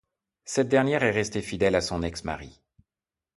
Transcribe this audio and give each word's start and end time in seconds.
Cette 0.45 0.67
dernière 0.67 1.03
est 1.03 1.11
restée 1.11 1.43
fidèle 1.43 1.75
à 1.75 1.81
son 1.81 2.01
ex-mari. 2.01 2.59